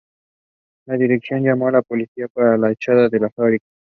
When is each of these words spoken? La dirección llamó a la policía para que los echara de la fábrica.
La 0.87 0.97
dirección 0.97 1.43
llamó 1.43 1.67
a 1.67 1.73
la 1.73 1.81
policía 1.83 2.27
para 2.33 2.53
que 2.55 2.57
los 2.57 2.71
echara 2.71 3.07
de 3.07 3.19
la 3.19 3.29
fábrica. 3.29 3.67